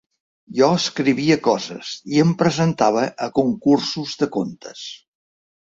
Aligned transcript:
Jo 0.59 0.69
escrivia 0.77 1.37
coses 1.49 1.91
i 2.15 2.23
em 2.23 2.33
presentava 2.41 3.07
a 3.27 3.31
concursos 3.39 4.19
de 4.25 4.31
contes. 4.39 4.85